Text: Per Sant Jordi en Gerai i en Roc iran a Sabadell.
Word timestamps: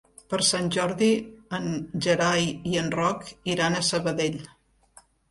Per 0.33 0.37
Sant 0.45 0.69
Jordi 0.75 1.09
en 1.57 1.67
Gerai 2.05 2.47
i 2.69 2.73
en 2.83 2.89
Roc 2.95 3.27
iran 3.57 3.77
a 3.77 3.83
Sabadell. 3.91 4.39